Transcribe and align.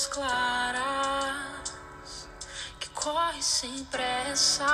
águas 0.00 0.06
claras 0.06 1.36
que 2.78 2.88
corre 2.90 3.42
sem 3.42 3.84
pressa. 3.84 4.66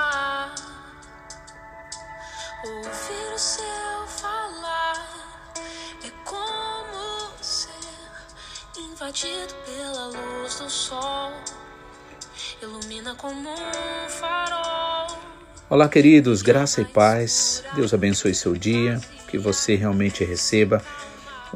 Ouvir 2.65 3.35
o 3.35 3.39
céu 3.39 4.07
falar 4.07 5.07
é 6.05 6.11
como 6.25 7.31
ser 7.41 7.71
invadido 8.79 9.55
pela 9.65 10.07
luz 10.07 10.59
do 10.61 10.71
sol. 10.71 11.33
Ilumina 12.63 13.15
como 13.15 13.51
um 13.51 14.09
farol. 14.09 15.19
Olá, 15.69 15.89
queridos, 15.89 16.43
graça 16.43 16.81
e 16.81 16.85
paz. 16.85 17.65
Deus 17.75 17.93
abençoe 17.93 18.35
seu 18.35 18.55
dia, 18.55 19.01
que 19.29 19.39
você 19.39 19.75
realmente 19.75 20.25
receba 20.25 20.83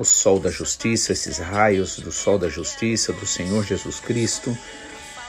o 0.01 0.05
sol 0.05 0.41
da 0.41 0.51
justiça, 0.51 1.13
esses 1.13 1.37
raios 1.37 1.99
do 1.99 2.11
sol 2.11 2.39
da 2.39 2.49
justiça 2.49 3.13
do 3.13 3.27
Senhor 3.27 3.63
Jesus 3.67 4.01
Cristo, 4.01 4.57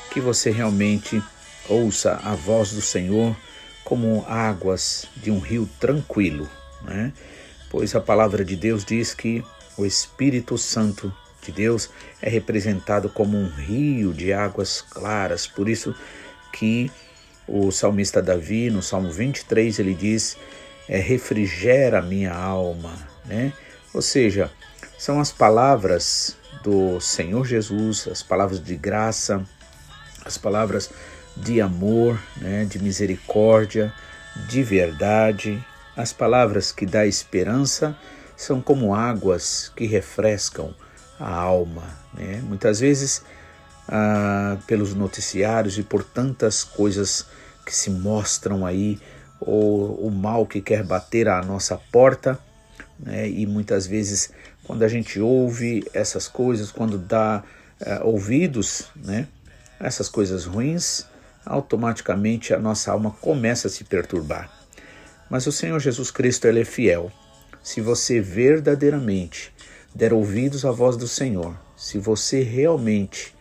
que 0.10 0.22
você 0.22 0.50
realmente 0.50 1.22
ouça 1.68 2.22
a 2.24 2.36
voz 2.36 2.72
do 2.72 2.82
Senhor 2.82 3.36
como 3.84 4.26
águas 4.30 5.08
de 5.18 5.30
um 5.30 5.40
rio 5.40 5.70
tranquilo, 5.78 6.50
né? 6.84 7.12
Pois 7.70 7.94
a 7.96 8.00
palavra 8.00 8.46
de 8.46 8.56
Deus 8.56 8.86
diz 8.86 9.14
que 9.14 9.44
o 9.76 9.86
Espírito 9.86 10.58
Santo 10.58 11.14
de 11.42 11.52
Deus 11.52 11.90
é 12.22 12.30
representado 12.30 13.10
como 13.10 13.38
um 13.38 13.50
rio 13.50 14.14
de 14.14 14.32
águas 14.32 14.80
claras, 14.80 15.46
por 15.46 15.68
isso 15.68 15.94
que 16.54 16.90
o 17.46 17.72
salmista 17.72 18.22
Davi, 18.22 18.70
no 18.70 18.82
Salmo 18.82 19.12
23, 19.12 19.80
ele 19.80 19.94
diz: 19.94 20.38
é, 20.88 20.98
refrigera 20.98 22.02
minha 22.02 22.34
alma, 22.34 22.96
né? 23.26 23.52
Ou 23.94 24.02
seja, 24.02 24.50
são 25.02 25.20
as 25.20 25.32
palavras 25.32 26.38
do 26.62 27.02
Senhor 27.02 27.44
Jesus, 27.44 28.08
as 28.08 28.22
palavras 28.22 28.64
de 28.64 28.76
graça, 28.76 29.44
as 30.24 30.38
palavras 30.38 30.92
de 31.36 31.60
amor, 31.60 32.22
né, 32.38 32.66
de 32.66 32.78
misericórdia, 32.78 33.92
de 34.48 34.62
verdade, 34.62 35.60
as 35.98 36.14
palavras 36.14 36.72
que 36.72 36.86
dá 36.86 37.04
esperança 37.08 37.98
são 38.38 38.62
como 38.62 38.94
águas 38.94 39.72
que 39.76 39.88
refrescam 39.88 40.72
a 41.20 41.34
alma. 41.34 41.98
Né? 42.14 42.40
Muitas 42.44 42.80
vezes, 42.80 43.24
ah, 43.90 44.60
pelos 44.68 44.94
noticiários 44.94 45.80
e 45.80 45.84
por 45.84 46.04
tantas 46.04 46.64
coisas 46.64 47.26
que 47.66 47.76
se 47.76 47.90
mostram 47.90 48.68
aí, 48.68 49.00
ou 49.40 49.96
o 49.96 50.12
mal 50.12 50.46
que 50.46 50.62
quer 50.62 50.84
bater 50.84 51.28
à 51.28 51.42
nossa 51.42 51.76
porta, 51.92 52.38
né? 53.00 53.28
e 53.28 53.48
muitas 53.48 53.88
vezes, 53.88 54.32
quando 54.64 54.84
a 54.84 54.88
gente 54.88 55.20
ouve 55.20 55.84
essas 55.94 56.28
coisas, 56.28 56.72
quando 56.72 56.98
dá 56.98 57.44
uh, 57.82 58.08
ouvidos 58.08 58.90
né? 58.96 59.28
essas 59.80 60.08
coisas 60.08 60.46
ruins, 60.46 61.06
automaticamente 61.46 62.54
a 62.54 62.60
nossa 62.60 62.92
alma 62.92 63.12
começa 63.12 63.68
a 63.68 63.72
se 63.72 63.84
perturbar. 63.84 64.52
Mas 65.30 65.48
o 65.48 65.52
Senhor 65.52 65.80
Jesus 65.80 66.12
Cristo 66.12 66.46
ele 66.46 66.62
é 66.62 66.66
fiel. 66.66 67.12
Se 67.64 67.82
você 67.82 68.20
verdadeiramente 68.20 69.54
der 69.94 70.14
ouvidos 70.14 70.66
à 70.66 70.72
voz 70.72 70.98
do 70.98 71.08
Senhor, 71.08 71.56
se 71.76 71.98
você 71.98 72.44
realmente 72.44 73.34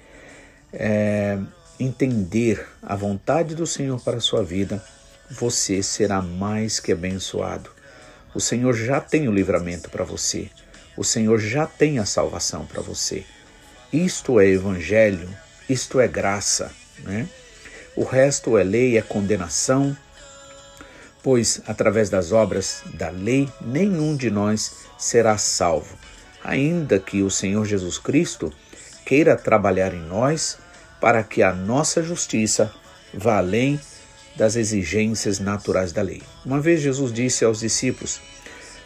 é, 0.73 1.39
entender 1.79 2.67
a 2.83 2.95
vontade 2.95 3.55
do 3.55 3.67
Senhor 3.67 4.01
para 4.01 4.19
a 4.19 4.21
sua 4.21 4.43
vida, 4.43 4.83
você 5.31 5.83
será 5.83 6.21
mais 6.21 6.81
que 6.81 6.93
abençoado. 6.93 7.71
O 8.35 8.41
Senhor 8.41 8.75
já 8.75 9.01
tem 9.01 9.29
o 9.29 9.33
livramento 9.33 9.91
para 9.91 10.05
você. 10.05 10.51
O 11.01 11.03
Senhor 11.03 11.39
já 11.39 11.67
tem 11.67 11.99
a 11.99 12.05
salvação 12.05 12.67
para 12.67 12.83
você. 12.83 13.25
Isto 13.91 14.39
é 14.39 14.49
evangelho, 14.49 15.31
isto 15.67 15.99
é 15.99 16.07
graça, 16.07 16.71
né? 16.99 17.27
O 17.97 18.05
resto 18.05 18.59
é 18.59 18.63
lei, 18.63 18.99
é 18.99 19.01
condenação, 19.01 19.97
pois 21.23 21.63
através 21.67 22.11
das 22.11 22.33
obras 22.33 22.83
da 22.93 23.09
lei 23.09 23.49
nenhum 23.63 24.15
de 24.15 24.31
nós 24.31 24.73
será 24.99 25.39
salvo, 25.39 25.97
ainda 26.45 26.99
que 26.99 27.23
o 27.23 27.31
Senhor 27.31 27.65
Jesus 27.65 27.97
Cristo 27.97 28.53
queira 29.07 29.39
trabalhar 29.39 29.95
em 29.95 30.03
nós 30.03 30.59
para 31.01 31.23
que 31.23 31.43
a 31.43 31.51
nossa 31.51 32.03
justiça 32.03 32.71
vá 33.15 33.39
além 33.39 33.81
das 34.37 34.55
exigências 34.55 35.39
naturais 35.39 35.93
da 35.93 36.03
lei. 36.03 36.21
Uma 36.45 36.61
vez 36.61 36.83
Jesus 36.83 37.11
disse 37.11 37.43
aos 37.43 37.61
discípulos: 37.61 38.21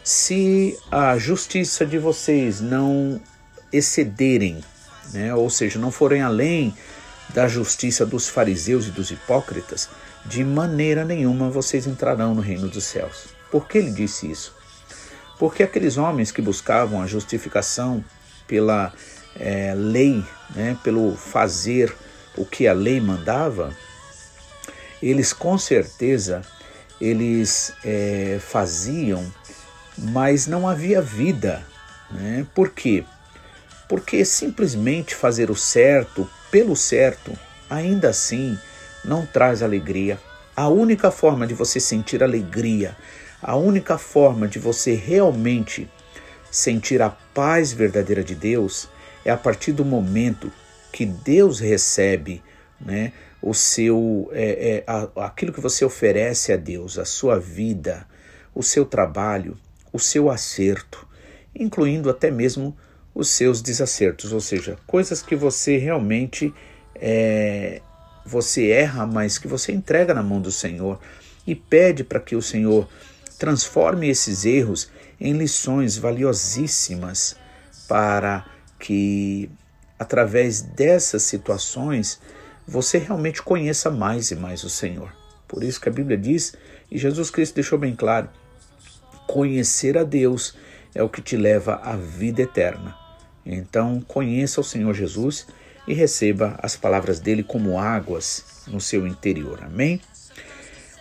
Se 0.05 0.77
a 0.91 1.17
justiça 1.17 1.83
de 1.83 1.97
vocês 1.97 2.61
não 2.61 3.19
excederem, 3.73 4.63
né, 5.11 5.33
ou 5.33 5.49
seja, 5.49 5.79
não 5.79 5.89
forem 5.89 6.21
além 6.21 6.77
da 7.33 7.47
justiça 7.47 8.05
dos 8.05 8.29
fariseus 8.29 8.85
e 8.85 8.91
dos 8.91 9.09
hipócritas, 9.09 9.89
de 10.23 10.43
maneira 10.43 11.03
nenhuma 11.03 11.49
vocês 11.49 11.87
entrarão 11.87 12.35
no 12.35 12.41
reino 12.41 12.67
dos 12.67 12.83
céus. 12.83 13.25
Por 13.49 13.67
que 13.67 13.79
ele 13.79 13.89
disse 13.89 14.29
isso? 14.29 14.53
Porque 15.39 15.63
aqueles 15.63 15.97
homens 15.97 16.31
que 16.31 16.39
buscavam 16.39 17.01
a 17.01 17.07
justificação 17.07 18.05
pela 18.47 18.93
é, 19.35 19.73
lei, 19.75 20.23
né, 20.55 20.77
pelo 20.83 21.15
fazer 21.15 21.91
o 22.37 22.45
que 22.45 22.67
a 22.67 22.73
lei 22.73 23.01
mandava, 23.01 23.75
eles 25.01 25.33
com 25.33 25.57
certeza 25.57 26.43
eles 27.01 27.73
é, 27.83 28.37
faziam, 28.39 29.25
mas 29.97 30.47
não 30.47 30.67
havia 30.67 31.01
vida. 31.01 31.63
Né? 32.11 32.45
Por 32.53 32.71
quê? 32.71 33.03
Porque 33.87 34.25
simplesmente 34.25 35.15
fazer 35.15 35.49
o 35.49 35.55
certo 35.55 36.29
pelo 36.51 36.75
certo, 36.75 37.37
ainda 37.69 38.09
assim, 38.09 38.57
não 39.03 39.25
traz 39.25 39.61
alegria. 39.61 40.19
A 40.55 40.69
única 40.69 41.11
forma 41.11 41.45
de 41.45 41.53
você 41.53 41.79
sentir 41.79 42.23
alegria, 42.23 42.95
a 43.41 43.55
única 43.55 43.97
forma 43.97 44.47
de 44.47 44.57
você 44.57 44.95
realmente 44.95 45.89
sentir 46.49 47.01
a 47.01 47.09
paz 47.09 47.73
verdadeira 47.73 48.23
de 48.23 48.33
Deus 48.33 48.87
é 49.25 49.31
a 49.31 49.37
partir 49.37 49.73
do 49.73 49.83
momento 49.83 50.51
que 50.91 51.05
Deus 51.05 51.59
recebe 51.59 52.41
né, 52.79 53.11
o 53.41 53.53
seu 53.53 54.29
é, 54.31 54.77
é, 54.77 54.83
a, 54.87 55.25
aquilo 55.25 55.51
que 55.51 55.59
você 55.59 55.83
oferece 55.83 56.53
a 56.53 56.57
Deus, 56.57 56.97
a 56.97 57.03
sua 57.03 57.37
vida, 57.37 58.07
o 58.53 58.63
seu 58.63 58.85
trabalho, 58.85 59.57
o 59.95 59.99
seu 59.99 60.29
acerto, 60.29 61.07
incluindo 61.57 62.09
até 62.09 62.29
mesmo 62.29 62.75
os 63.13 63.29
seus 63.29 63.61
desacertos, 63.61 64.33
ou 64.33 64.41
seja, 64.41 64.77
coisas 64.85 65.21
que 65.21 65.37
você 65.37 65.77
realmente 65.77 66.53
é, 66.95 67.81
você 68.25 68.71
erra, 68.71 69.05
mas 69.05 69.37
que 69.37 69.47
você 69.47 69.71
entrega 69.71 70.13
na 70.13 70.21
mão 70.21 70.41
do 70.41 70.51
Senhor 70.51 70.99
e 71.47 71.55
pede 71.55 72.03
para 72.03 72.19
que 72.19 72.35
o 72.35 72.41
Senhor 72.41 72.89
transforme 73.39 74.09
esses 74.09 74.43
erros 74.43 74.91
em 75.17 75.31
lições 75.31 75.97
valiosíssimas 75.97 77.37
para 77.87 78.45
que 78.77 79.49
através 79.97 80.61
dessas 80.61 81.23
situações 81.23 82.19
você 82.67 82.97
realmente 82.97 83.41
conheça 83.41 83.89
mais 83.89 84.29
e 84.29 84.35
mais 84.35 84.61
o 84.65 84.69
Senhor. 84.69 85.15
Por 85.47 85.63
isso 85.63 85.79
que 85.79 85.87
a 85.87 85.91
Bíblia 85.91 86.17
diz, 86.17 86.53
e 86.91 86.97
Jesus 86.97 87.29
Cristo 87.29 87.55
deixou 87.55 87.79
bem 87.79 87.95
claro: 87.95 88.27
conhecer 89.27 89.97
a 89.97 90.03
Deus 90.03 90.55
é 90.93 91.03
o 91.03 91.09
que 91.09 91.21
te 91.21 91.35
leva 91.35 91.75
à 91.83 91.95
vida 91.95 92.41
eterna. 92.41 92.95
Então, 93.45 94.01
conheça 94.07 94.61
o 94.61 94.63
Senhor 94.63 94.93
Jesus 94.93 95.47
e 95.87 95.93
receba 95.93 96.57
as 96.61 96.75
palavras 96.75 97.19
dele 97.19 97.43
como 97.43 97.77
águas 97.77 98.63
no 98.67 98.81
seu 98.81 99.05
interior. 99.05 99.59
Amém? 99.63 100.01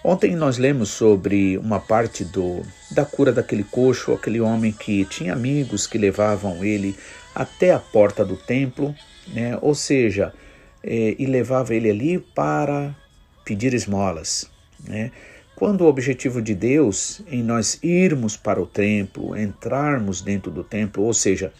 Ontem 0.05 0.37
nós 0.37 0.59
lemos 0.59 0.91
sobre 0.91 1.57
uma 1.57 1.81
parte 1.81 2.25
do, 2.25 2.62
da 2.91 3.07
cura 3.07 3.33
daquele 3.33 3.65
coxo, 3.65 4.12
aquele 4.12 4.38
homem 4.38 4.71
que 4.71 5.06
tinha 5.06 5.32
amigos 5.32 5.87
que 5.87 5.97
levavam 5.97 6.62
ele 6.62 6.94
até 7.35 7.73
a 7.73 7.79
porta 7.79 8.23
do 8.23 8.37
templo, 8.37 8.94
né? 9.29 9.59
ou 9.62 9.75
seja, 9.75 10.35
é, 10.82 11.17
e 11.19 11.25
levava 11.25 11.75
ele 11.75 11.88
ali 11.88 12.19
para 12.19 12.94
pedir 13.47 13.73
esmolas. 13.73 14.50
Né? 14.87 15.11
Quando 15.56 15.83
o 15.83 15.87
objetivo 15.87 16.43
de 16.43 16.55
Deus 16.55 17.23
em 17.29 17.43
nós 17.43 17.79
irmos 17.83 18.37
para 18.37 18.61
o 18.61 18.67
templo, 18.67 19.39
entrarmos 19.39 20.21
dentro 20.21 20.51
do 20.51 20.65
templo, 20.65 21.05
ou 21.05 21.15
seja, 21.15 21.53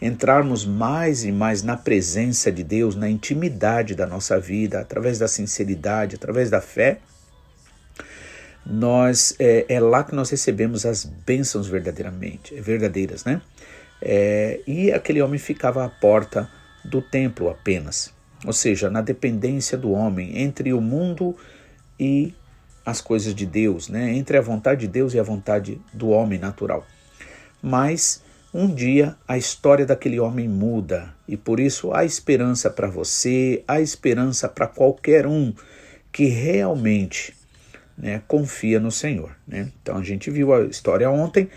entrarmos 0.00 0.66
mais 0.66 1.24
e 1.24 1.32
mais 1.32 1.62
na 1.62 1.76
presença 1.76 2.52
de 2.52 2.62
Deus, 2.62 2.94
na 2.94 3.08
intimidade 3.08 3.94
da 3.94 4.06
nossa 4.06 4.38
vida, 4.38 4.80
através 4.80 5.18
da 5.18 5.28
sinceridade, 5.28 6.16
através 6.16 6.50
da 6.50 6.60
fé, 6.60 6.98
nós 8.64 9.34
é, 9.38 9.64
é 9.68 9.80
lá 9.80 10.04
que 10.04 10.14
nós 10.14 10.30
recebemos 10.30 10.84
as 10.84 11.04
bênçãos 11.04 11.66
verdadeiramente, 11.66 12.54
verdadeiras, 12.60 13.24
né? 13.24 13.40
É, 14.00 14.60
e 14.66 14.92
aquele 14.92 15.22
homem 15.22 15.38
ficava 15.38 15.84
à 15.84 15.88
porta 15.88 16.50
do 16.84 17.00
templo 17.00 17.48
apenas 17.48 18.12
ou 18.44 18.52
seja, 18.52 18.90
na 18.90 19.00
dependência 19.00 19.78
do 19.78 19.92
homem 19.92 20.40
entre 20.40 20.72
o 20.72 20.80
mundo 20.80 21.36
e 21.98 22.34
as 22.84 23.00
coisas 23.00 23.34
de 23.34 23.46
Deus, 23.46 23.88
né? 23.88 24.12
entre 24.12 24.36
a 24.36 24.40
vontade 24.40 24.82
de 24.82 24.88
Deus 24.88 25.14
e 25.14 25.20
a 25.20 25.22
vontade 25.22 25.80
do 25.92 26.08
homem 26.08 26.38
natural. 26.38 26.86
Mas 27.62 28.22
um 28.52 28.72
dia 28.72 29.16
a 29.26 29.38
história 29.38 29.86
daquele 29.86 30.20
homem 30.20 30.48
muda 30.48 31.14
e 31.26 31.36
por 31.36 31.60
isso 31.60 31.92
há 31.94 32.04
esperança 32.04 32.68
para 32.68 32.88
você, 32.88 33.62
há 33.66 33.80
esperança 33.80 34.48
para 34.48 34.66
qualquer 34.66 35.26
um 35.26 35.54
que 36.10 36.26
realmente 36.26 37.34
né, 37.96 38.22
confia 38.28 38.78
no 38.78 38.90
Senhor. 38.90 39.34
Né? 39.46 39.70
Então 39.80 39.96
a 39.96 40.02
gente 40.02 40.30
viu 40.30 40.52
a 40.52 40.64
história 40.64 41.10
ontem, 41.10 41.48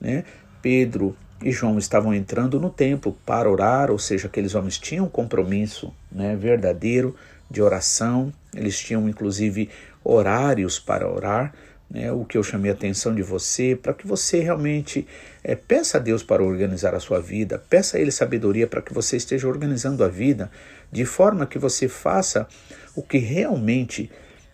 né? 0.00 0.24
Pedro 0.62 1.16
e 1.42 1.50
João 1.50 1.78
estavam 1.78 2.14
entrando 2.14 2.58
no 2.58 2.70
templo 2.70 3.16
para 3.26 3.50
orar, 3.50 3.90
ou 3.90 3.98
seja, 3.98 4.28
aqueles 4.28 4.54
homens 4.54 4.78
tinham 4.78 5.04
um 5.04 5.10
compromisso 5.10 5.92
né, 6.10 6.34
verdadeiro 6.36 7.14
de 7.50 7.60
oração, 7.60 8.32
eles 8.54 8.78
tinham 8.78 9.08
inclusive 9.08 9.68
horários 10.04 10.78
para 10.78 11.10
orar, 11.10 11.54
né, 11.90 12.12
o 12.12 12.24
que 12.24 12.36
eu 12.36 12.42
chamei 12.42 12.70
a 12.70 12.74
atenção 12.74 13.14
de 13.14 13.22
você, 13.22 13.78
para 13.80 13.94
que 13.94 14.06
você 14.06 14.40
realmente 14.40 15.06
é, 15.42 15.54
peça 15.54 15.98
a 15.98 16.00
Deus 16.00 16.22
para 16.22 16.42
organizar 16.42 16.94
a 16.94 17.00
sua 17.00 17.20
vida, 17.20 17.58
peça 17.58 17.96
a 17.96 18.00
Ele 18.00 18.10
sabedoria 18.10 18.66
para 18.66 18.82
que 18.82 18.92
você 18.92 19.16
esteja 19.16 19.48
organizando 19.48 20.02
a 20.02 20.08
vida 20.08 20.50
de 20.90 21.04
forma 21.04 21.46
que 21.46 21.58
você 21.58 21.88
faça 21.88 22.46
o 22.94 23.02
que 23.02 23.18
realmente 23.18 24.10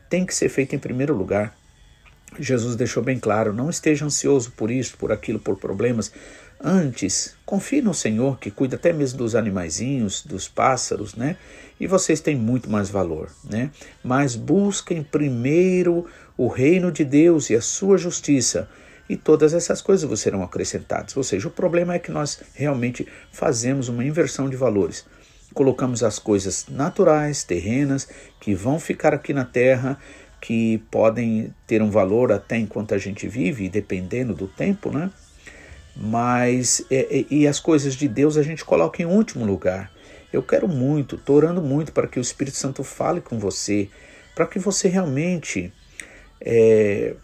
tem 0.09 0.25
que 0.25 0.35
ser 0.35 0.49
feito 0.49 0.75
em 0.75 0.79
primeiro 0.79 1.15
lugar. 1.15 1.55
Jesus 2.39 2.77
deixou 2.77 3.03
bem 3.03 3.19
claro: 3.19 3.53
não 3.53 3.71
esteja 3.71 4.05
ansioso 4.05 4.53
por 4.53 4.71
isso, 4.71 4.97
por 4.97 5.13
aquilo, 5.13 5.39
por 5.39 5.57
problemas. 5.57 6.13
Antes, 6.63 7.35
confie 7.47 7.81
no 7.81 7.95
Senhor 7.95 8.39
que 8.39 8.51
cuida 8.51 8.77
até 8.77 8.93
mesmo 8.93 9.17
dos 9.17 9.35
animaizinhos, 9.35 10.23
dos 10.23 10.47
pássaros, 10.47 11.15
né? 11.15 11.39
E 11.81 11.87
vocês 11.87 12.21
têm 12.21 12.37
muito 12.37 12.69
mais 12.69 12.91
valor, 12.91 13.31
né? 13.43 13.71
Mas 14.05 14.37
busquem 14.37 15.03
primeiro 15.03 16.05
o 16.37 16.49
reino 16.49 16.93
de 16.93 17.03
Deus 17.03 17.49
e 17.49 17.55
a 17.55 17.63
sua 17.63 17.97
justiça, 17.97 18.69
e 19.09 19.17
todas 19.17 19.55
essas 19.55 19.81
coisas 19.81 20.07
vos 20.07 20.21
serão 20.21 20.43
acrescentadas. 20.43 21.17
Ou 21.17 21.23
seja, 21.23 21.49
o 21.49 21.51
problema 21.51 21.95
é 21.95 21.99
que 21.99 22.11
nós 22.11 22.43
realmente 22.55 23.09
fazemos 23.33 23.89
uma 23.89 24.05
inversão 24.05 24.47
de 24.47 24.57
valores. 24.57 25.07
Colocamos 25.55 26.03
as 26.03 26.19
coisas 26.19 26.67
naturais, 26.69 27.43
terrenas, 27.43 28.07
que 28.39 28.55
vão 28.55 28.79
ficar 28.79 29.15
aqui 29.15 29.33
na 29.33 29.47
terra, 29.47 29.99
que 30.43 30.77
podem 30.91 31.55
ter 31.67 31.81
um 31.81 31.91
valor 31.91 32.31
até 32.31 32.59
enquanto 32.59 32.95
a 32.95 32.99
gente 32.99 33.27
vive, 33.27 33.69
dependendo 33.71 34.35
do 34.35 34.47
tempo, 34.47 34.91
né? 34.91 35.11
Mas 35.97 36.85
e, 36.91 37.27
e 37.31 37.47
as 37.47 37.61
coisas 37.61 37.95
de 37.95 38.09
Deus 38.09 38.37
a 38.37 38.43
gente 38.43 38.65
coloca 38.65 39.03
em 39.03 39.07
último 39.07 39.45
lugar. 39.45 39.91
Eu 40.33 40.43
quero 40.43 40.69
muito, 40.69 41.17
estou 41.17 41.37
orando 41.37 41.61
muito 41.61 41.93
para 41.93 42.07
que 42.07 42.19
o 42.19 42.23
Espírito 42.23 42.57
Santo 42.57 42.85
fale 42.85 43.21
com 43.21 43.39
você, 43.39 43.89
para 44.35 44.47
que 44.47 44.59
você 44.59 44.89
realmente 44.89 45.73
é, 46.41 47.15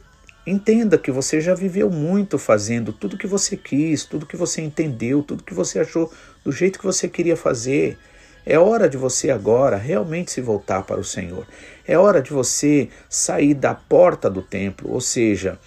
entenda 0.47 0.99
que 0.99 1.11
você 1.11 1.41
já 1.41 1.55
viveu 1.55 1.91
muito 1.91 2.39
fazendo 2.39 2.93
tudo 2.93 3.17
que 3.17 3.27
você 3.27 3.57
quis, 3.57 4.05
tudo 4.05 4.27
que 4.27 4.37
você 4.37 4.61
entendeu, 4.61 5.23
tudo 5.23 5.45
que 5.45 5.55
você 5.55 5.79
achou 5.79 6.13
do 6.45 6.53
jeito 6.53 6.79
que 6.79 6.85
você 6.85 7.09
queria 7.09 7.37
fazer. 7.37 7.99
É 8.45 8.57
hora 8.59 8.89
de 8.89 8.97
você 8.97 9.31
agora 9.31 9.77
realmente 9.77 10.31
se 10.31 10.41
voltar 10.41 10.83
para 10.83 11.01
o 11.01 11.05
Senhor. 11.05 11.47
É 11.87 11.99
hora 11.99 12.23
de 12.23 12.31
você 12.31 12.89
sair 13.09 13.55
da 13.55 13.75
porta 13.75 14.31
do 14.31 14.41
templo, 14.41 14.93
ou 14.93 15.01
seja, 15.01 15.59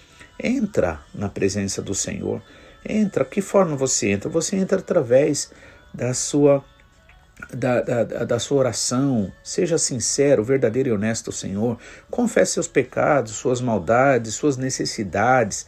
entra 0.42 1.00
na 1.14 1.28
presença 1.28 1.82
do 1.82 1.94
Senhor. 1.94 2.42
Entra. 2.84 3.24
Que 3.24 3.40
forma 3.40 3.76
você 3.76 4.10
entra? 4.10 4.28
Você 4.28 4.56
entra 4.56 4.78
através 4.78 5.50
da 5.92 6.14
sua 6.14 6.64
da, 7.54 7.80
da, 7.80 8.04
da, 8.04 8.38
sua 8.38 8.58
oração, 8.58 9.32
seja 9.42 9.78
sincero, 9.78 10.44
verdadeiro 10.44 10.90
e 10.90 10.92
honesto 10.92 11.28
ao 11.28 11.32
Senhor, 11.32 11.78
confesse 12.10 12.52
seus 12.52 12.68
pecados, 12.68 13.32
suas 13.32 13.62
maldades, 13.62 14.34
suas 14.34 14.58
necessidades. 14.58 15.66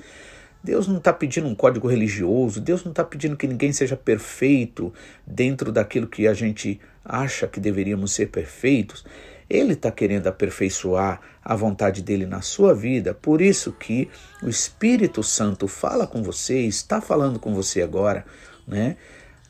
Deus 0.62 0.86
não 0.86 0.98
está 0.98 1.12
pedindo 1.12 1.48
um 1.48 1.54
código 1.54 1.88
religioso, 1.88 2.60
Deus 2.60 2.84
não 2.84 2.92
está 2.92 3.02
pedindo 3.02 3.36
que 3.36 3.48
ninguém 3.48 3.72
seja 3.72 3.96
perfeito 3.96 4.92
dentro 5.26 5.72
daquilo 5.72 6.06
que 6.06 6.28
a 6.28 6.34
gente 6.34 6.80
acha 7.04 7.48
que 7.48 7.58
deveríamos 7.58 8.12
ser 8.12 8.26
perfeitos. 8.26 9.04
Ele 9.52 9.74
está 9.74 9.90
querendo 9.90 10.28
aperfeiçoar 10.28 11.20
a 11.44 11.54
vontade 11.54 12.00
dele 12.00 12.24
na 12.24 12.40
sua 12.40 12.74
vida, 12.74 13.12
por 13.12 13.42
isso 13.42 13.70
que 13.70 14.08
o 14.42 14.48
Espírito 14.48 15.22
Santo 15.22 15.68
fala 15.68 16.06
com 16.06 16.22
você, 16.22 16.60
está 16.60 17.02
falando 17.02 17.38
com 17.38 17.54
você 17.54 17.82
agora, 17.82 18.24
né? 18.66 18.96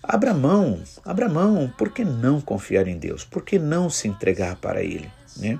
Abra 0.03 0.35
mão, 0.35 0.83
abra 1.05 1.29
mão, 1.29 1.73
por 1.79 1.91
que 1.91 2.05
não 2.05 2.41
confiar 2.41 2.89
em 2.89 2.99
Deus? 2.99 3.25
Por 3.25 3.45
que 3.45 3.61
não 3.61 3.89
se 3.89 4.09
entregar 4.09 4.57
para 4.57 4.83
Ele? 4.83 5.09
Né? 5.37 5.57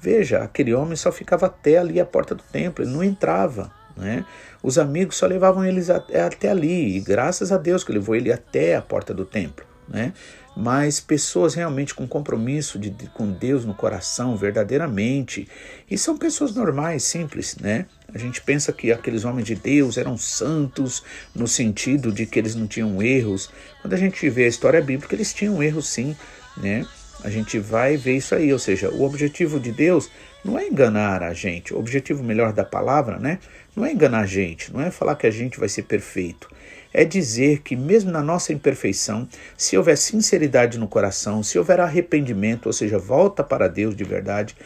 Veja, 0.00 0.44
aquele 0.44 0.72
homem 0.72 0.94
só 0.94 1.10
ficava 1.10 1.46
até 1.46 1.78
ali 1.78 1.98
a 1.98 2.06
porta 2.06 2.36
do 2.36 2.42
templo, 2.44 2.84
ele 2.84 2.92
não 2.92 3.02
entrava. 3.02 3.72
Né? 3.96 4.24
Os 4.62 4.78
amigos 4.78 5.16
só 5.16 5.26
levavam 5.26 5.64
eles 5.64 5.90
até 5.90 6.48
ali, 6.48 6.96
e 6.96 7.00
graças 7.00 7.50
a 7.50 7.58
Deus 7.58 7.82
que 7.82 7.90
levou 7.90 8.14
ele 8.14 8.32
até 8.32 8.76
a 8.76 8.82
porta 8.82 9.12
do 9.12 9.24
templo 9.24 9.71
né? 9.88 10.12
mas 10.54 11.00
pessoas 11.00 11.54
realmente 11.54 11.94
com 11.94 12.06
compromisso 12.06 12.78
de, 12.78 12.90
de, 12.90 13.06
com 13.08 13.30
Deus 13.30 13.64
no 13.64 13.74
coração, 13.74 14.36
verdadeiramente. 14.36 15.48
E 15.90 15.96
são 15.96 16.16
pessoas 16.16 16.54
normais, 16.54 17.04
simples, 17.04 17.56
né? 17.56 17.86
A 18.12 18.18
gente 18.18 18.42
pensa 18.42 18.72
que 18.72 18.92
aqueles 18.92 19.24
homens 19.24 19.46
de 19.46 19.54
Deus 19.54 19.96
eram 19.96 20.18
santos 20.18 21.02
no 21.34 21.48
sentido 21.48 22.12
de 22.12 22.26
que 22.26 22.38
eles 22.38 22.54
não 22.54 22.66
tinham 22.66 23.02
erros. 23.02 23.50
Quando 23.80 23.94
a 23.94 23.96
gente 23.96 24.28
vê 24.28 24.44
a 24.44 24.48
história 24.48 24.82
bíblica, 24.82 25.14
eles 25.14 25.32
tinham 25.32 25.62
erros 25.62 25.88
sim, 25.88 26.14
né? 26.58 26.86
A 27.24 27.30
gente 27.30 27.58
vai 27.58 27.96
ver 27.96 28.16
isso 28.16 28.34
aí, 28.34 28.52
ou 28.52 28.58
seja, 28.58 28.90
o 28.90 29.04
objetivo 29.04 29.58
de 29.58 29.70
Deus 29.70 30.10
não 30.44 30.58
é 30.58 30.66
enganar 30.66 31.22
a 31.22 31.32
gente. 31.32 31.72
O 31.72 31.78
objetivo 31.78 32.22
melhor 32.22 32.52
da 32.52 32.64
palavra, 32.64 33.18
né? 33.18 33.38
Não 33.74 33.86
é 33.86 33.92
enganar 33.92 34.20
a 34.20 34.26
gente, 34.26 34.72
não 34.72 34.82
é 34.82 34.90
falar 34.90 35.14
que 35.14 35.26
a 35.26 35.30
gente 35.30 35.58
vai 35.58 35.68
ser 35.68 35.84
perfeito 35.84 36.48
é 36.92 37.04
dizer 37.04 37.62
que, 37.62 37.74
mesmo 37.74 38.10
na 38.10 38.22
nossa 38.22 38.52
imperfeição, 38.52 39.28
se 39.56 39.76
houver 39.76 39.96
sinceridade 39.96 40.78
no 40.78 40.88
coração, 40.88 41.42
se 41.42 41.58
houver 41.58 41.80
arrependimento, 41.80 42.66
ou 42.66 42.72
seja, 42.72 42.98
volta 42.98 43.42
para 43.42 43.68
Deus 43.68 43.96
de 43.96 44.04
verdade, 44.04 44.56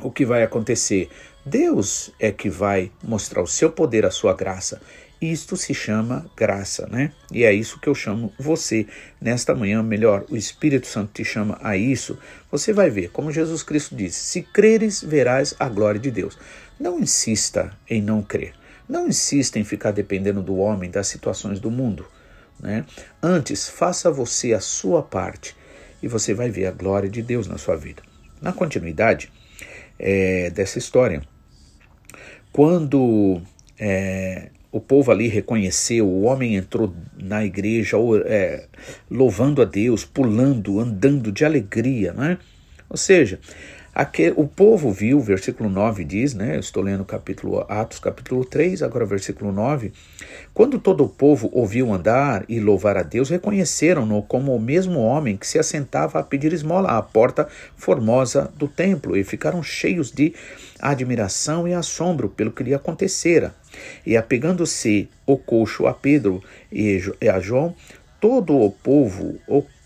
o 0.00 0.10
que 0.10 0.24
vai 0.24 0.42
acontecer? 0.42 1.08
Deus 1.44 2.12
é 2.20 2.30
que 2.30 2.48
vai 2.48 2.90
mostrar 3.02 3.42
o 3.42 3.46
seu 3.46 3.70
poder, 3.70 4.04
a 4.04 4.10
sua 4.10 4.34
graça. 4.34 4.80
Isto 5.20 5.56
se 5.56 5.74
chama 5.74 6.30
graça, 6.36 6.86
né? 6.86 7.10
E 7.32 7.42
é 7.42 7.52
isso 7.52 7.80
que 7.80 7.88
eu 7.88 7.94
chamo 7.94 8.32
você 8.38 8.86
nesta 9.20 9.52
manhã, 9.52 9.82
melhor, 9.82 10.24
o 10.30 10.36
Espírito 10.36 10.86
Santo 10.86 11.10
te 11.12 11.24
chama 11.24 11.58
a 11.60 11.76
isso. 11.76 12.16
Você 12.52 12.72
vai 12.72 12.88
ver, 12.88 13.10
como 13.10 13.32
Jesus 13.32 13.64
Cristo 13.64 13.96
disse: 13.96 14.20
se 14.20 14.42
creres, 14.42 15.02
verás 15.02 15.56
a 15.58 15.68
glória 15.68 15.98
de 15.98 16.12
Deus. 16.12 16.38
Não 16.78 17.00
insista 17.00 17.76
em 17.90 18.00
não 18.00 18.22
crer. 18.22 18.57
Não 18.88 19.08
insista 19.08 19.58
em 19.58 19.64
ficar 19.64 19.90
dependendo 19.90 20.42
do 20.42 20.56
homem, 20.56 20.90
das 20.90 21.08
situações 21.08 21.60
do 21.60 21.70
mundo. 21.70 22.06
Né? 22.60 22.84
Antes, 23.22 23.68
faça 23.68 24.10
você 24.10 24.52
a 24.52 24.60
sua 24.60 25.02
parte 25.02 25.54
e 26.02 26.08
você 26.08 26.32
vai 26.32 26.50
ver 26.50 26.66
a 26.66 26.72
glória 26.72 27.08
de 27.08 27.22
Deus 27.22 27.46
na 27.46 27.58
sua 27.58 27.76
vida. 27.76 28.02
Na 28.40 28.52
continuidade 28.52 29.30
é, 29.98 30.50
dessa 30.50 30.78
história, 30.78 31.22
quando 32.52 33.42
é, 33.78 34.50
o 34.70 34.80
povo 34.80 35.10
ali 35.10 35.28
reconheceu, 35.28 36.06
o 36.06 36.22
homem 36.22 36.56
entrou 36.56 36.94
na 37.16 37.44
igreja 37.44 37.96
é, 38.24 38.66
louvando 39.10 39.60
a 39.60 39.64
Deus, 39.64 40.04
pulando, 40.04 40.80
andando 40.80 41.32
de 41.32 41.44
alegria, 41.44 42.12
né? 42.12 42.38
Ou 42.88 42.96
seja, 42.96 43.38
O 44.36 44.46
povo 44.46 44.92
viu, 44.92 45.18
versículo 45.18 45.68
9 45.68 46.04
diz, 46.04 46.32
né? 46.32 46.54
Eu 46.54 46.60
estou 46.60 46.84
lendo 46.84 47.04
capítulo 47.04 47.66
Atos, 47.68 47.98
capítulo 47.98 48.44
3, 48.44 48.80
agora 48.84 49.04
versículo 49.04 49.50
9. 49.50 49.92
Quando 50.54 50.78
todo 50.78 51.02
o 51.02 51.08
povo 51.08 51.50
ouviu 51.52 51.92
andar 51.92 52.44
e 52.48 52.60
louvar 52.60 52.96
a 52.96 53.02
Deus, 53.02 53.28
reconheceram-no 53.28 54.22
como 54.22 54.54
o 54.54 54.60
mesmo 54.60 55.00
homem 55.00 55.36
que 55.36 55.48
se 55.48 55.58
assentava 55.58 56.20
a 56.20 56.22
pedir 56.22 56.52
esmola 56.52 56.96
à 56.96 57.02
porta 57.02 57.48
formosa 57.76 58.48
do 58.56 58.68
templo 58.68 59.16
e 59.16 59.24
ficaram 59.24 59.64
cheios 59.64 60.12
de 60.12 60.32
admiração 60.78 61.66
e 61.66 61.74
assombro 61.74 62.28
pelo 62.28 62.52
que 62.52 62.62
lhe 62.62 62.74
acontecera. 62.74 63.52
E 64.06 64.16
apegando-se 64.16 65.08
o 65.26 65.36
coxo 65.36 65.88
a 65.88 65.92
Pedro 65.92 66.40
e 66.70 67.02
a 67.28 67.40
João, 67.40 67.74
todo 68.20 68.56
o 68.56 68.70
povo 68.70 69.40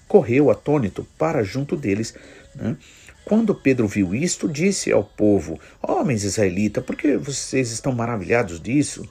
correu 0.07 0.51
atônito 0.51 1.07
para 1.17 1.43
junto 1.43 1.75
deles, 1.79 2.15
né? 2.55 2.77
Quando 3.25 3.55
Pedro 3.55 3.87
viu 3.87 4.15
isto, 4.15 4.49
disse 4.49 4.93
ao 4.93 5.05
povo: 5.05 5.59
Homens 5.81 6.25
israelitas, 6.25 6.85
por 6.85 6.97
que 6.97 7.17
vocês 7.17 7.71
estão 7.71 7.93
maravilhados 7.93 8.61
disso? 8.61 9.09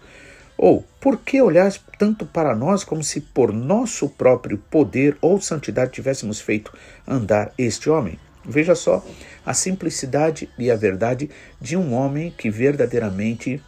Ou 0.58 0.86
por 1.00 1.18
que 1.18 1.41
olhais 1.41 1.82
tanto 1.98 2.25
para 2.25 2.56
nós 2.56 2.84
como 2.84 3.03
se 3.03 3.20
por 3.20 3.51
nosso 3.51 4.08
próprio 4.10 4.58
poder 4.58 5.18
ou 5.22 5.41
santidade 5.41 5.91
tivéssemos 5.91 6.39
feito 6.39 6.72
andar 7.08 7.51
este 7.58 7.89
homem? 7.89 8.20
Veja 8.46 8.75
só 8.75 9.03
a 9.46 9.53
simplicidade 9.53 10.50
e 10.58 10.70
a 10.70 10.75
verdade 10.75 11.30
de 11.60 11.77
um 11.77 11.94
homem 11.94 12.34
que 12.38 12.50
verdadeiramente 12.50 13.62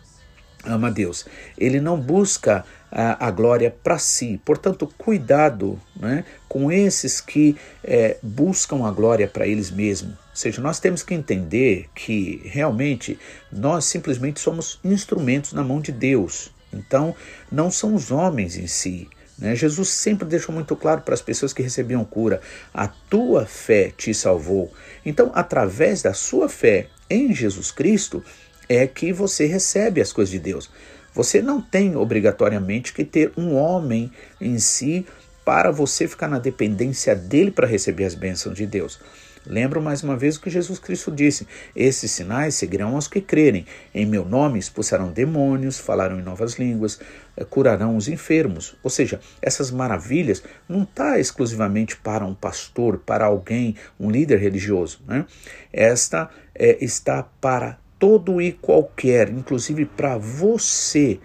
ama 0.66 0.92
Deus. 0.92 1.26
Ele 1.58 1.80
não 1.80 2.00
busca 2.00 2.66
a, 2.92 3.28
a 3.28 3.32
glória 3.32 3.76
para 3.84 3.98
si. 3.98 4.40
Portanto, 4.46 4.92
cuidado 4.98 5.80
né, 5.96 6.24
com 6.48 6.72
esses 6.72 7.20
que 7.20 7.56
é, 7.84 8.18
buscam 8.22 8.86
a 8.86 8.92
glória 8.92 9.28
para 9.28 9.48
eles 9.48 9.72
mesmos. 9.72 10.23
Ou 10.34 10.38
seja, 10.38 10.60
nós 10.62 10.80
temos 10.80 11.04
que 11.04 11.14
entender 11.14 11.88
que 11.94 12.42
realmente 12.44 13.20
nós 13.52 13.86
simplesmente 13.86 14.40
somos 14.40 14.80
instrumentos 14.84 15.54
na 15.54 15.64
mão 15.64 15.80
de 15.80 15.92
Deus. 15.92 16.52
Então, 16.74 17.16
não 17.52 17.70
são 17.70 17.94
os 17.94 18.10
homens 18.10 18.58
em 18.58 18.66
si, 18.66 19.08
Né? 19.38 19.56
Jesus 19.56 19.90
sempre 19.90 20.28
deixou 20.28 20.54
muito 20.54 20.76
claro 20.76 21.02
para 21.02 21.14
as 21.14 21.22
pessoas 21.22 21.54
que 21.54 21.62
recebiam 21.62 22.04
cura: 22.04 22.42
a 22.74 22.88
tua 22.88 23.46
fé 23.46 23.92
te 23.96 24.14
salvou. 24.14 24.72
Então, 25.06 25.32
através 25.34 26.02
da 26.02 26.14
sua 26.14 26.48
fé 26.48 26.88
em 27.10 27.34
Jesus 27.34 27.72
Cristo, 27.72 28.24
é 28.70 28.88
que 28.88 29.12
você 29.12 29.46
recebe 29.46 30.02
as 30.02 30.14
coisas 30.14 30.32
de 30.32 30.40
Deus. 30.40 30.70
Você 31.14 31.42
não 31.42 31.62
tem 31.62 31.96
obrigatoriamente 31.96 32.94
que 32.94 33.04
ter 33.04 33.32
um 33.38 33.54
homem 33.56 34.12
em 34.42 34.58
si 34.58 35.06
para 35.46 35.72
você 35.72 36.08
ficar 36.08 36.28
na 36.28 36.40
dependência 36.40 37.16
dele 37.16 37.52
para 37.52 37.68
receber 37.68 38.06
as 38.06 38.16
bênçãos 38.16 38.56
de 38.56 38.66
Deus. 38.66 39.00
Lembro 39.46 39.82
mais 39.82 40.04
uma 40.04 40.16
vez 40.16 40.36
o 40.36 40.42
que 40.42 40.50
Jesus 40.50 40.80
Cristo 40.80 41.12
disse: 41.12 41.48
Esses 41.76 42.12
sinais 42.12 42.56
seguirão 42.56 42.96
aos 42.96 43.08
que 43.08 43.20
crerem. 43.20 43.66
Em 43.94 44.06
meu 44.06 44.24
nome 44.24 44.58
expulsarão 44.58 45.12
demônios, 45.12 45.80
falarão 45.80 46.20
em 46.20 46.24
novas 46.24 46.54
línguas, 46.54 47.00
eh, 47.36 47.44
curarão 47.44 47.98
os 47.98 48.08
enfermos. 48.08 48.76
Ou 48.82 48.90
seja, 48.90 49.20
essas 49.42 49.70
maravilhas 49.70 50.44
não 50.68 50.84
está 50.84 51.20
exclusivamente 51.20 51.98
para 51.98 52.26
um 52.26 52.34
pastor, 52.34 53.00
para 53.00 53.26
alguém, 53.26 53.76
um 54.00 54.10
líder 54.10 54.40
religioso. 54.40 55.02
Né? 55.06 55.26
Esta 55.72 56.30
é, 56.56 56.84
está 56.84 57.24
para 57.24 57.80
todo 58.00 58.42
e 58.42 58.52
qualquer, 58.52 59.30
inclusive 59.30 59.86
para 59.86 60.18
você, 60.18 61.20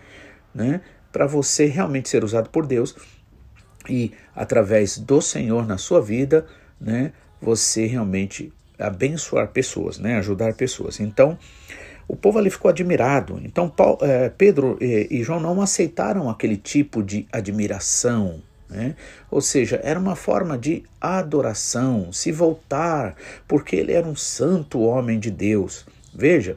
né? 0.55 0.81
para 1.13 1.27
você 1.27 1.67
realmente 1.67 2.09
ser 2.09 2.23
usado 2.25 2.51
por 2.51 2.67
Deus 2.67 2.95
e 3.89 4.13
através 4.35 4.99
do 4.99 5.21
Senhor 5.21 5.67
na 5.67 5.79
sua 5.79 6.01
vida, 6.01 6.47
né? 6.81 7.13
Você 7.41 7.87
realmente 7.87 8.53
abençoar 8.79 9.49
pessoas, 9.49 9.99
né? 9.99 10.17
ajudar 10.17 10.55
pessoas. 10.55 11.01
Então, 11.01 11.39
o 12.07 12.17
povo 12.17 12.39
ali 12.39 12.51
ficou 12.51 12.71
admirado. 12.71 13.41
Então, 13.45 13.69
Paulo, 13.69 13.99
é, 14.03 14.31
Pedro 14.31 14.79
e, 14.81 15.09
e, 15.11 15.23
João 15.23 15.41
não 15.41 15.61
aceitaram 15.61 16.31
aquele 16.31 16.57
tipo 16.57 17.03
de 17.03 17.27
admiração. 17.31 18.41
Né? 18.69 18.97
Ou 19.31 19.41
seja, 19.41 19.81
era 19.83 19.99
uma 19.99 20.17
forma 20.17 20.57
de 20.57 20.85
adoração, 21.01 22.13
se 22.13 22.31
voltar, 22.33 23.17
porque 23.47 23.77
ele 23.77 23.93
era 23.93 24.07
um 24.07 24.17
santo 24.17 24.81
homem 24.81 25.19
de 25.19 25.31
Deus. 25.31 25.87
Veja, 26.15 26.57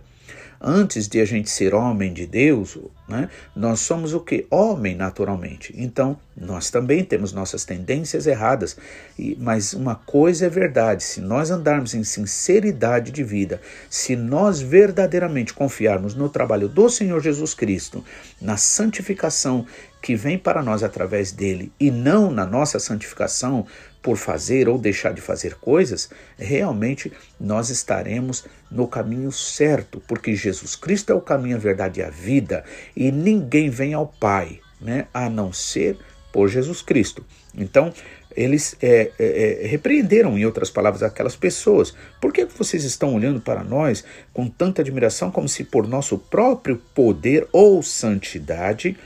antes 0.62 1.08
de 1.08 1.20
a 1.20 1.26
gente 1.26 1.50
ser 1.50 1.74
homem 1.74 2.14
de 2.14 2.28
Deus, 2.28 2.78
né, 3.08 3.30
nós 3.56 3.80
somos 3.80 4.14
o 4.14 4.20
que? 4.20 4.46
Homem 4.50 4.96
naturalmente. 4.96 5.74
Então, 5.76 6.18
nós 6.38 6.70
também 6.70 7.04
temos 7.04 7.34
nossas 7.34 7.66
tendências 7.66 8.28
erradas. 8.28 8.78
E, 9.18 9.36
mas 9.40 9.74
uma 9.74 9.96
coisa 9.96 10.46
é 10.46 10.50
verdade: 10.50 11.04
se 11.04 11.20
nós 11.20 11.50
andarmos 11.50 11.94
em 11.94 12.04
sinceridade 12.04 13.12
de 13.12 13.24
vida, 13.24 13.60
se 13.90 14.16
nós 14.16 14.62
verdadeiramente 14.62 15.54
confiarmos 15.54 16.14
no 16.14 16.30
trabalho 16.30 16.70
do 16.70 16.90
Senhor 16.90 17.22
Jesus 17.22 17.54
Cristo, 17.54 18.04
na 18.40 18.56
santificação 18.56 19.66
que 20.02 20.16
vem 20.16 20.38
para 20.38 20.64
nós 20.64 20.84
através 20.84 21.32
dele 21.32 21.72
e 21.80 21.92
não 21.92 22.32
na 22.32 22.46
nossa 22.46 22.80
santificação 22.80 23.68
por 24.02 24.18
fazer 24.18 24.68
ou 24.68 24.78
deixar 24.78 25.14
de 25.14 25.22
fazer 25.22 25.56
coisas, 25.56 26.10
realmente 26.38 27.12
nós 27.40 27.70
estaremos 27.70 28.46
no 28.70 28.88
caminho 28.88 29.32
certo, 29.32 30.02
porque 30.08 30.36
Jesus 30.36 30.76
Cristo 30.76 31.12
é 31.12 31.16
o 31.16 31.22
caminho, 31.22 31.56
a 31.56 31.60
verdade 31.60 32.00
e 32.00 32.04
a 32.04 32.10
vida, 32.10 32.64
e 32.96 33.12
ninguém 33.12 33.70
vem 33.70 33.94
ao 33.94 34.08
Pai, 34.08 34.60
né, 34.80 35.08
a 35.14 35.30
não 35.30 35.54
ser 35.54 35.98
por 36.32 36.48
Jesus 36.48 36.82
Cristo. 36.82 37.24
Então, 37.56 37.94
eles 38.36 38.76
é, 38.82 39.12
é, 39.20 39.64
é, 39.64 39.68
repreenderam, 39.68 40.38
em 40.38 40.46
outras 40.46 40.70
palavras, 40.70 41.04
aquelas 41.04 41.36
pessoas. 41.36 41.94
Por 42.20 42.32
que 42.32 42.46
vocês 42.46 42.84
estão 42.84 43.14
olhando 43.14 43.42
para 43.42 43.64
nós 43.64 44.04
com 44.34 44.48
tanta 44.48 44.82
admiração, 44.82 45.30
como 45.30 45.50
se 45.50 45.64
por 45.64 45.88
nosso 45.88 46.18
próprio 46.18 46.82
poder 46.96 47.48
ou 47.52 47.84
santidade 47.84 48.98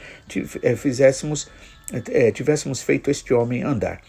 é, 0.61 0.75
fizéssemos, 0.75 1.49
é, 2.11 2.31
tivéssemos 2.31 2.81
feito 2.81 3.09
este 3.09 3.33
homem 3.33 3.63
andar? 3.63 3.99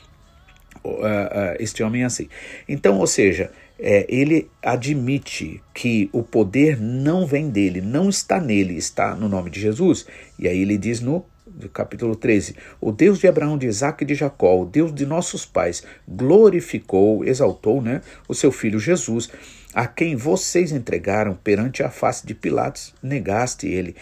Este 1.59 1.83
homem 1.83 2.05
assim. 2.05 2.29
Então, 2.69 2.99
ou 2.99 3.07
seja, 3.07 3.51
é, 3.79 4.07
ele 4.09 4.51
admite 4.63 5.63
que 5.75 6.09
o 6.13 6.23
poder 6.23 6.81
não 6.81 7.27
vem 7.27 7.51
dele, 7.51 7.81
não 7.81 8.09
está 8.09 8.41
nele, 8.41 8.77
está 8.77 9.15
no 9.15 9.29
nome 9.29 9.51
de 9.51 9.61
Jesus. 9.61 10.07
E 10.39 10.49
aí 10.49 10.63
ele 10.63 10.79
diz 10.79 11.01
no 11.01 11.25
capítulo 11.73 12.17
13: 12.17 12.57
O 12.81 12.91
Deus 12.91 13.19
de 13.19 13.29
Abraão, 13.29 13.59
de 13.59 13.67
Isaac 13.67 14.03
e 14.03 14.07
de 14.07 14.15
Jacó, 14.15 14.61
o 14.61 14.65
Deus 14.65 14.95
de 14.95 15.05
nossos 15.07 15.45
pais, 15.45 15.83
glorificou, 16.09 17.25
exaltou 17.25 17.83
né, 17.83 18.01
o 18.29 18.35
seu 18.35 18.51
filho 18.51 18.79
Jesus, 18.79 19.29
a 19.75 19.87
quem 19.87 20.17
vocês 20.17 20.73
entregaram 20.73 21.35
perante 21.35 21.83
a 21.83 21.91
face 21.91 22.27
de 22.27 22.35
Pilatos, 22.35 22.95
negaste 23.03 23.67
ele, 23.67 23.95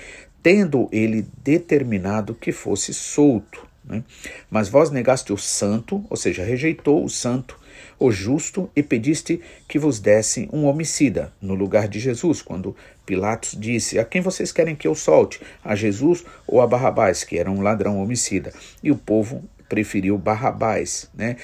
tendo 0.43 0.89
ele 0.93 1.27
determinado 1.43 2.35
que 2.35 2.53
fosse 2.53 2.95
solto. 2.95 3.74
Né? 3.85 4.03
Mas 4.51 4.69
vós 4.69 4.91
negaste 4.91 5.33
o 5.33 5.37
santo, 5.37 6.05
ou 6.09 6.17
seja, 6.17 6.43
rejeitou 6.43 7.05
o 7.05 7.09
santo, 7.09 7.59
o 7.99 8.11
justo, 8.11 8.71
e 8.75 8.83
pediste 8.83 9.41
que 9.69 9.79
vos 9.79 10.01
desse 10.01 10.49
um 10.53 10.65
homicida 10.65 11.33
no 11.41 11.55
lugar 11.55 11.87
de 11.87 11.99
Jesus, 11.99 12.41
quando 12.41 12.75
Pilatos 13.05 13.57
disse: 13.59 13.99
A 13.99 14.05
quem 14.05 14.23
vocês 14.23 14.51
querem 14.53 14.75
que 14.75 14.89
eu 14.89 14.95
solte? 14.95 15.41
A 15.63 15.75
Jesus 15.75 16.25
ou 16.47 16.61
a 16.61 16.67
Barrabás, 16.67 17.25
que 17.25 17.39
era 17.39 17.51
um 17.51 17.61
ladrão 17.61 18.01
homicida? 18.01 18.53
E 18.83 18.91
o 18.91 18.97
povo 18.97 19.45
preferiu 19.69 20.17
Barrabás, 20.17 21.09
né? 21.15 21.37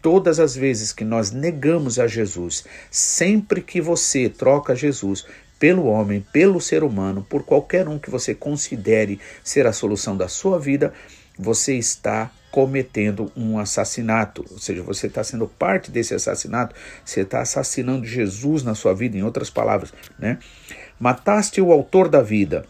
Todas 0.00 0.38
as 0.38 0.54
vezes 0.54 0.92
que 0.92 1.04
nós 1.04 1.30
negamos 1.30 1.98
a 1.98 2.06
Jesus, 2.06 2.64
sempre 2.90 3.60
que 3.60 3.80
você 3.80 4.28
troca 4.28 4.74
Jesus 4.74 5.24
pelo 5.58 5.86
homem, 5.86 6.26
pelo 6.32 6.60
ser 6.60 6.82
humano, 6.82 7.24
por 7.28 7.44
qualquer 7.44 7.86
um 7.88 7.98
que 7.98 8.10
você 8.10 8.34
considere 8.34 9.20
ser 9.44 9.64
a 9.64 9.72
solução 9.72 10.16
da 10.16 10.26
sua 10.26 10.58
vida, 10.58 10.92
você 11.42 11.76
está 11.76 12.30
cometendo 12.50 13.32
um 13.34 13.58
assassinato, 13.58 14.44
ou 14.50 14.58
seja, 14.58 14.82
você 14.82 15.06
está 15.06 15.24
sendo 15.24 15.48
parte 15.48 15.90
desse 15.90 16.14
assassinato, 16.14 16.74
você 17.04 17.22
está 17.22 17.40
assassinando 17.40 18.06
Jesus 18.06 18.62
na 18.62 18.74
sua 18.74 18.94
vida, 18.94 19.16
em 19.16 19.22
outras 19.22 19.48
palavras, 19.48 19.92
né? 20.18 20.38
Mataste 21.00 21.60
o 21.60 21.72
autor 21.72 22.08
da 22.08 22.20
vida, 22.20 22.66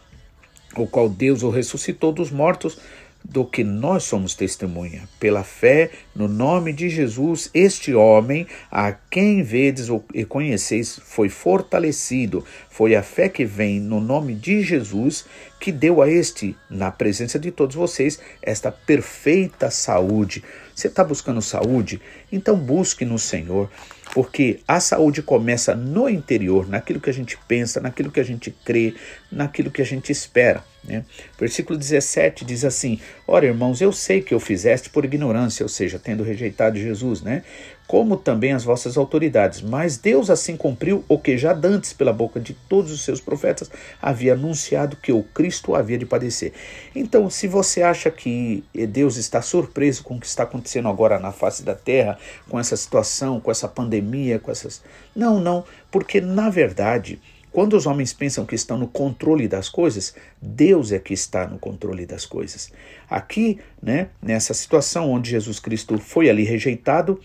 o 0.75 0.87
qual 0.87 1.09
Deus 1.09 1.43
o 1.43 1.49
ressuscitou 1.49 2.13
dos 2.13 2.31
mortos, 2.31 2.79
do 3.23 3.45
que 3.45 3.63
nós 3.63 4.03
somos 4.03 4.35
testemunha. 4.35 5.07
Pela 5.19 5.43
fé 5.43 5.91
no 6.13 6.27
nome 6.27 6.73
de 6.73 6.89
Jesus, 6.89 7.49
este 7.53 7.93
homem, 7.93 8.45
a 8.69 8.91
quem 8.91 9.41
vedes 9.41 9.87
e 10.13 10.25
conheceis, 10.25 10.99
foi 11.03 11.29
fortalecido. 11.29 12.43
Foi 12.69 12.95
a 12.95 13.03
fé 13.03 13.29
que 13.29 13.45
vem 13.45 13.79
no 13.79 14.01
nome 14.01 14.35
de 14.35 14.61
Jesus 14.61 15.25
que 15.63 15.71
deu 15.71 16.01
a 16.01 16.09
este, 16.09 16.57
na 16.69 16.91
presença 16.91 17.39
de 17.39 17.49
todos 17.49 17.73
vocês, 17.73 18.19
esta 18.41 18.69
perfeita 18.69 19.71
saúde. 19.71 20.43
Você 20.75 20.87
está 20.87 21.05
buscando 21.05 21.41
saúde? 21.41 22.01
Então 22.29 22.57
busque 22.57 23.05
no 23.05 23.17
Senhor 23.17 23.69
porque 24.13 24.59
a 24.67 24.81
saúde 24.81 25.23
começa 25.23 25.73
no 25.73 26.09
interior, 26.09 26.67
naquilo 26.67 26.99
que 26.99 27.09
a 27.09 27.13
gente 27.13 27.37
pensa, 27.47 27.79
naquilo 27.79 28.11
que 28.11 28.19
a 28.19 28.25
gente 28.25 28.51
crê, 28.65 28.93
naquilo 29.31 29.71
que 29.71 29.81
a 29.81 29.85
gente 29.85 30.11
espera. 30.11 30.63
Né? 30.83 31.05
Versículo 31.39 31.79
17 31.79 32.43
diz 32.43 32.65
assim: 32.65 32.99
Ora, 33.25 33.45
irmãos, 33.45 33.79
eu 33.79 33.93
sei 33.93 34.21
que 34.21 34.33
eu 34.33 34.41
fizeste 34.41 34.89
por 34.89 35.05
ignorância, 35.05 35.63
ou 35.63 35.69
seja, 35.69 35.97
tendo 35.97 36.23
rejeitado 36.23 36.77
Jesus, 36.77 37.21
né? 37.21 37.43
Como 37.87 38.17
também 38.17 38.53
as 38.53 38.63
vossas 38.63 38.97
autoridades. 38.97 39.61
Mas 39.61 39.97
Deus 39.97 40.29
assim 40.29 40.55
cumpriu 40.55 41.03
o 41.07 41.17
que 41.17 41.37
já 41.37 41.53
dantes 41.53 41.93
pela 41.93 42.13
boca 42.13 42.39
de 42.39 42.53
todos 42.53 42.91
os 42.91 43.01
seus 43.01 43.19
profetas 43.19 43.69
havia 44.01 44.33
anunciado 44.33 44.95
que 44.97 45.11
o 45.11 45.23
Cristo 45.23 45.75
havia 45.75 45.97
de 45.97 46.05
padecer. 46.05 46.53
Então, 46.95 47.29
se 47.29 47.47
você 47.47 47.81
acha 47.81 48.09
que 48.09 48.63
Deus 48.89 49.17
está 49.17 49.41
surpreso 49.41 50.03
com 50.03 50.15
o 50.15 50.19
que 50.19 50.25
está 50.25 50.43
acontecendo 50.43 50.87
agora 50.87 51.19
na 51.19 51.31
face 51.31 51.63
da 51.63 51.75
terra, 51.75 52.17
com 52.49 52.59
essa 52.59 52.75
situação, 52.75 53.39
com 53.39 53.51
essa 53.51 53.67
pandemia, 53.67 54.39
com 54.39 54.51
essas. 54.51 54.81
Não, 55.15 55.39
não, 55.39 55.63
porque 55.91 56.21
na 56.21 56.49
verdade. 56.49 57.19
Quando 57.51 57.77
os 57.77 57.85
homens 57.85 58.11
pensam 58.11 58.47
que 58.47 58.55
estão 58.55 58.79
no 58.79 58.87
controle 58.87 59.47
das 59.47 59.69
coisas, 59.69 60.15
Deus 60.41 60.91
é 60.91 60.97
que 60.97 61.13
está 61.13 61.45
no 61.47 61.59
controle 61.59 62.03
das 62.03 62.25
coisas. 62.25 62.71
Aqui, 63.07 63.59
né, 63.79 64.09
nessa 64.19 64.55
situação 64.55 65.11
onde 65.11 65.29
Jesus 65.29 65.59
Cristo 65.59 65.99
foi 65.99 66.31
ali 66.31 66.43
rejeitado, 66.43 67.21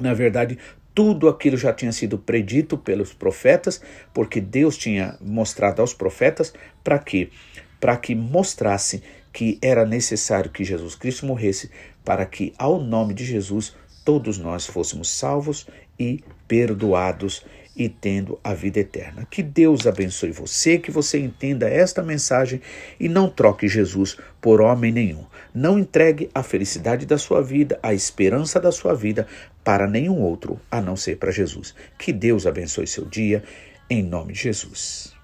na 0.00 0.14
verdade, 0.14 0.58
tudo 0.94 1.28
aquilo 1.28 1.56
já 1.56 1.72
tinha 1.72 1.92
sido 1.92 2.16
predito 2.16 2.78
pelos 2.78 3.12
profetas, 3.12 3.80
porque 4.14 4.40
Deus 4.40 4.76
tinha 4.76 5.16
mostrado 5.20 5.82
aos 5.82 5.92
profetas 5.92 6.54
para 6.82 6.98
quê? 6.98 7.28
Para 7.78 7.96
que 7.96 8.14
mostrasse 8.14 9.02
que 9.32 9.58
era 9.60 9.84
necessário 9.84 10.50
que 10.50 10.64
Jesus 10.64 10.94
Cristo 10.94 11.26
morresse 11.26 11.70
para 12.02 12.24
que 12.24 12.54
ao 12.56 12.80
nome 12.80 13.12
de 13.12 13.24
Jesus 13.24 13.74
todos 14.04 14.38
nós 14.38 14.64
fôssemos 14.64 15.10
salvos 15.10 15.66
e 15.98 16.22
perdoados 16.46 17.44
e 17.76 17.88
tendo 17.88 18.40
a 18.42 18.54
vida 18.54 18.80
eterna. 18.80 19.26
Que 19.30 19.42
Deus 19.42 19.86
abençoe 19.86 20.30
você, 20.30 20.78
que 20.78 20.90
você 20.90 21.18
entenda 21.18 21.68
esta 21.68 22.02
mensagem 22.02 22.60
e 22.98 23.08
não 23.08 23.28
troque 23.28 23.68
Jesus 23.68 24.16
por 24.40 24.60
homem 24.60 24.90
nenhum. 24.90 25.26
Não 25.54 25.78
entregue 25.78 26.30
a 26.34 26.42
felicidade 26.42 27.04
da 27.04 27.18
sua 27.18 27.42
vida, 27.42 27.78
a 27.82 27.92
esperança 27.92 28.58
da 28.58 28.72
sua 28.72 28.94
vida 28.94 29.26
para 29.62 29.86
nenhum 29.86 30.20
outro 30.20 30.60
a 30.70 30.80
não 30.80 30.96
ser 30.96 31.18
para 31.18 31.30
Jesus. 31.30 31.74
Que 31.98 32.12
Deus 32.12 32.46
abençoe 32.46 32.86
seu 32.86 33.04
dia, 33.04 33.42
em 33.90 34.02
nome 34.02 34.32
de 34.32 34.40
Jesus. 34.40 35.15